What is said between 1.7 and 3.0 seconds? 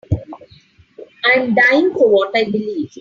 for what I believe.